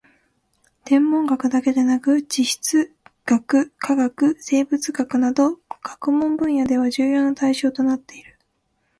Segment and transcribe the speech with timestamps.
[0.83, 2.91] 天文学だけでなく地質
[3.27, 8.35] 学・化学・生物学などの学問分野では重要な対象となっている